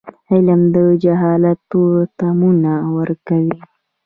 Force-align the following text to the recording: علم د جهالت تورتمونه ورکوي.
علم 0.29 0.61
د 0.73 0.75
جهالت 1.03 1.59
تورتمونه 1.71 2.73
ورکوي. 2.97 3.57